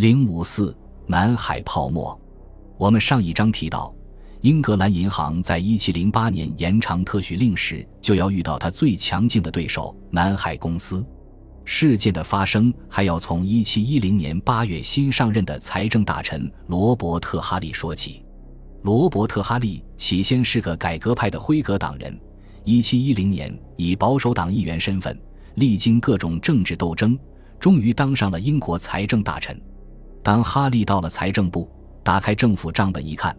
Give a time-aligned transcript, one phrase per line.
[0.00, 0.74] 零五四
[1.06, 2.18] 南海泡沫。
[2.78, 3.94] 我们上一章提到，
[4.40, 11.04] 英格兰银行在一七零八年延长特许令时，就要遇到它最强劲的对手南海公司。
[11.66, 18.24] 事件的发生还要从一七一零年八月新上任的财政大臣罗伯特·哈利说起。
[18.80, 22.18] 罗伯特·哈利起先是个改革派的辉格党人，
[22.64, 25.14] 一七一零年以保守党议员身份，
[25.56, 27.18] 历经各种政治斗争，
[27.58, 29.60] 终于当上了英国财政大臣。
[30.22, 31.68] 当哈利到了财政部，
[32.02, 33.36] 打开政府账本一看，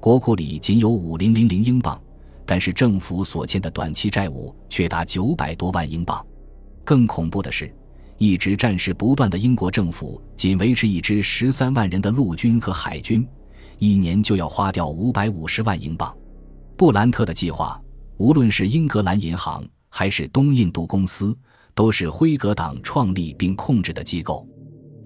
[0.00, 2.00] 国库里仅有五零零零英镑，
[2.44, 6.24] 但是政府所欠的短期债务却达九百多万英镑。
[6.84, 7.72] 更恐怖的是，
[8.18, 13.26] 一直战事不断的英国政府仅维持一支十三万人的陆军和海军，
[13.78, 16.14] 一年就要花掉五百五十万英镑。
[16.76, 17.80] 布兰特的计划，
[18.16, 21.36] 无论是英格兰银行还是东印度公司，
[21.74, 24.46] 都是辉格党创立并控制的机构。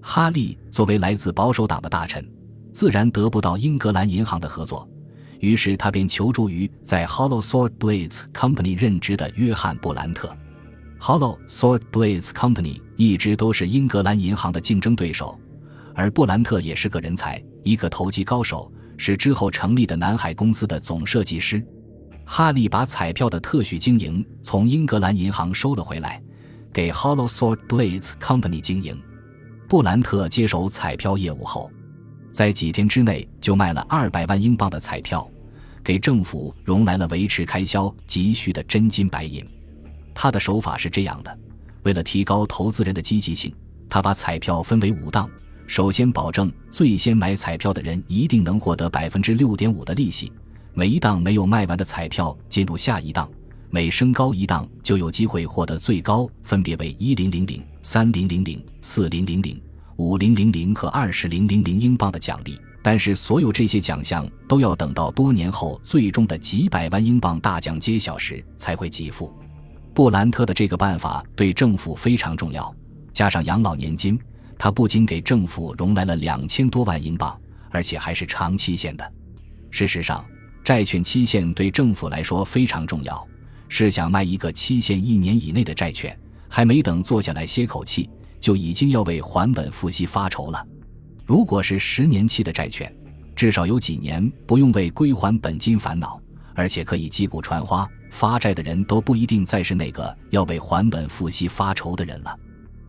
[0.01, 2.25] 哈利作为来自保守党的大臣，
[2.71, 4.87] 自然得不到英格兰银行的合作，
[5.39, 10.35] 于是他便求助于在 Hollow Sword Blades Company 任职的约翰·布兰特。
[10.99, 15.39] Hollow Sword Blades Company 一直都是英格兰银行的竞争对手，
[15.95, 21.65] 而布兰特也是个人才，一个投机高手，是之后成立的南海公司的总设计师。
[22.25, 26.21] 哈利把彩票的特许经营从英格兰银行收了回来，
[26.71, 29.01] 给 Hollow Sword Blades Company 经营。
[29.69, 31.69] 布兰特接手彩票业务后，
[32.31, 35.29] 在几天之内就卖了二百万英镑的彩票，
[35.83, 39.47] 给政府融来了维持开销急需的真金白银。
[40.11, 41.39] 他的手法是这样的：
[41.83, 43.53] 为了提高投资人的积极性，
[43.87, 45.29] 他把彩票分为五档，
[45.67, 50.33] 首先保证最先买彩票的人一定能获得百分之六点五的利息，
[50.73, 53.29] 每一档没有卖完的彩票进入下一档。
[53.71, 59.61] 每升高一档，就有机会获得最高分别为一零零零、三零零零、四零零零、
[59.97, 62.59] 五零零零和二十零零零英镑的奖励。
[62.81, 69.31] 但是，所有这些奖项都要等到多年后，最终的几百万英镑大奖揭晓时才会给付。
[69.93, 72.73] 布兰特的这个办法对政府非常重要，
[73.13, 74.17] 加上养老年金，
[74.57, 79.13] 他不仅给政府融来了两千多万英镑，而且还是长期限的。
[79.69, 80.25] 事实上，
[80.63, 83.27] 债券期限对政府来说非常重要。
[83.69, 86.17] 是想卖一个期限一年以内的债券，
[86.49, 88.09] 还没等坐下来歇口气，
[88.41, 90.67] 就已经要为还本付息发愁了。
[91.25, 92.93] 如果是十年期的债券，
[93.35, 96.19] 至少有几年不用为归还本金烦恼，
[96.55, 102.37] 而且可以击鼓传花，发债的人都不一定再是那个要为还本付息发愁的人了。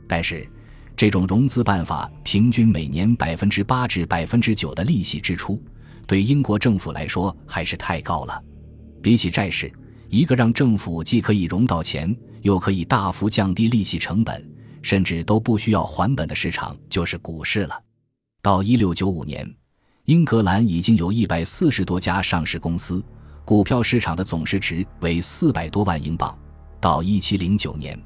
[0.08, 0.48] 但是，
[0.96, 5.62] 这种融资办法平均每年百分之八至百分之九的利息支出，
[6.06, 8.42] 对英国政府来说还是太高了，
[9.02, 9.70] 比起债市。
[10.10, 14.44] 一个让政府既可以融到钱，又可以大幅降低利息成本，
[14.82, 17.80] 甚至都不需要还本的市场，就是股市了。
[18.42, 19.48] 到一六九五年，
[20.06, 23.04] 英格兰已经有一百四十多家上市公司，
[23.44, 26.36] 股票市场的总市值为四百多万英镑。
[26.80, 27.96] 到一七零九年，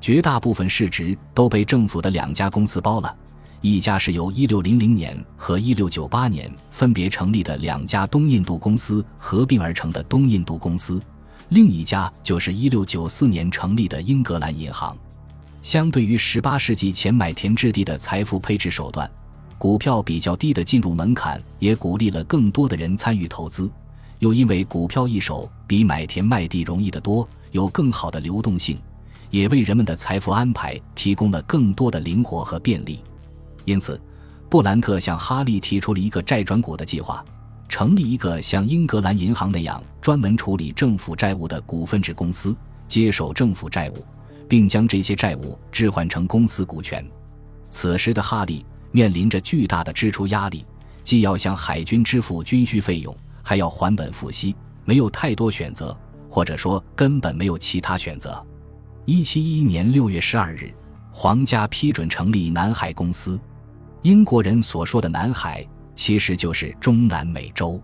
[0.00, 3.12] 绝大部分市值都被政府的两家公司包了，
[3.60, 11.02] 一家是由一六零零年和一六九八年分别成立的两家东印度公司合并而成的东印度公司。
[11.52, 14.96] 另一家就是1694年成立的英格兰银行。
[15.60, 19.08] 相对于18世纪前买田置地的财富配置手段，
[19.58, 23.70] 股票比较低的进入门槛也鼓励了更多的人参与投资。
[24.18, 28.78] 又因为股票一手比买田卖地容易得多，有更好的流动性，
[29.28, 33.00] 也为人们的财富安排提供了更多的灵活和便利。
[33.66, 34.00] 因此，
[34.48, 37.22] 布兰特向哈利提出了一个债转股的计划。
[37.72, 42.54] 成立一个像英格兰银行那样专门处理政府债务的股份制公司，
[42.86, 44.04] 接手政府债务，
[44.46, 47.02] 并将这些债务置换成公司股权。
[47.70, 50.66] 此时的哈利面临着巨大的支出压力，
[51.02, 54.54] 既要向海军支付军需费用，还要还本付息，
[54.84, 58.46] 没有太多选择，或者说根本没有其他选择。
[59.06, 60.70] 一七一一年六月十二日，
[61.10, 63.40] 皇家批准成立南海公司。
[64.02, 65.66] 英国人所说的南海。
[65.94, 67.80] 其实就是中南美洲，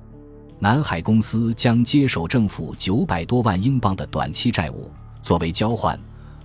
[0.58, 4.90] 南海公司将接手政府九百多万英镑的短期债务，
[5.22, 5.99] 作为交换，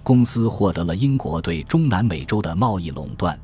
[0.04, 3.40] 公司获得了英国对中南美洲的贸易垄断。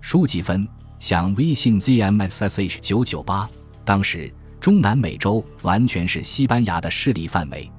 [0.00, 0.66] 书记分
[0.98, 3.48] 享微信 zmxsh 九九八，
[3.84, 7.70] 当时中南美洲完全是西班牙的势力范围。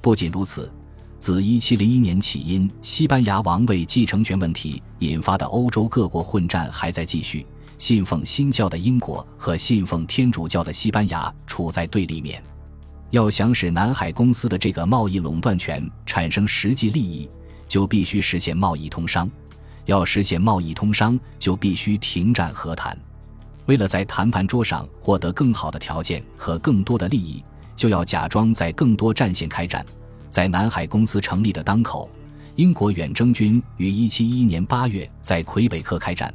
[0.00, 0.72] 不仅如此，
[1.18, 7.44] 自一七零一年起，因西班牙王位继承权问题引发的欧洲各国混战还在继续。
[7.78, 12.42] 信奉新教的英国和信奉天主教的西班牙处在对立面，
[13.10, 17.28] 要想使南海公司的这个贸易垄断权产生实际利益，
[17.68, 19.30] 就必须实现贸易通商，
[19.86, 22.96] 要实现贸易通商，就必须停战和谈。
[23.66, 27.42] 为了在谈判桌上获得更好的条件和更多的利益，
[27.74, 29.84] 就要假装在更多战线开战。
[30.28, 32.10] 在南海公司成立的当口，
[32.56, 36.32] 英国远征军于1711年8月在魁北克开战，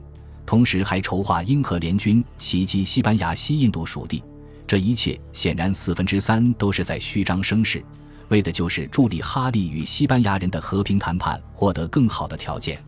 [0.50, 4.24] 同时还筹划英荷联军袭击西班牙西印度属地。
[4.66, 7.86] 这一切显然四分之三都是在虚张声势，
[8.30, 12.84] 为的就是助力哈利与西班牙人的和平谈判获得更好的条件。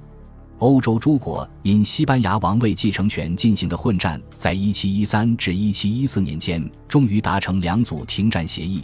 [0.58, 8.84] 欧洲诸国因西班牙王位继承权进行的混战，在1713至1714年间终于达成两组停战协议，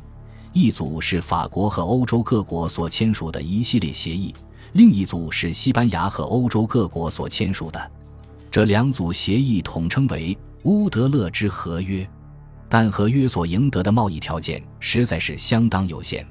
[0.54, 4.32] 一组是法国和欧洲各国所签署的一系列协议，
[4.74, 7.92] 另一组是西班牙和欧洲各国所签署的。
[8.50, 12.08] 这两组协议统称为乌德勒支合约，
[12.68, 16.26] 但合约所赢得的贸易条件实在是相当有限，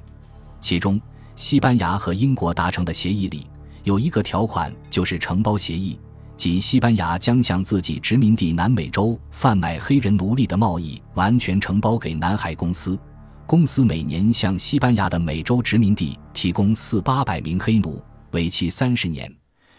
[0.59, 0.99] 其中
[1.35, 3.47] 西班牙和英国达成的协议里。
[3.83, 5.97] 有一个条款，就是承包协议，
[6.35, 12.99] 即西班牙将向自己殖民地南美洲贩卖黑人奴隶的贸易完全承包给南海公司。
[13.45, 19.33] 公司每年向西班牙的美洲殖民地提供四八百名黑奴，为期三十年，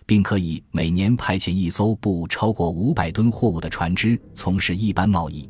[0.08, 5.46] 并可以每年派遣一艘不超过五百吨货物的船只从事一般贸易。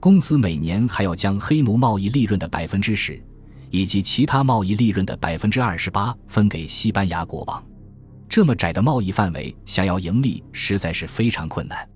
[0.00, 3.22] 公司每年还要将黑奴贸易利润的百分之十，
[3.68, 7.62] 以及其他贸易利润的百分之二十八分给西班牙国王。
[8.26, 11.86] 这么窄的贸易范围，想要盈利实在是非常困难。